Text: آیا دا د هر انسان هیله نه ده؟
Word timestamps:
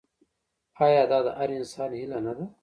آیا 0.85 1.03
دا 1.11 1.19
د 1.25 1.27
هر 1.37 1.49
انسان 1.59 1.89
هیله 1.99 2.19
نه 2.25 2.33
ده؟ 2.37 2.45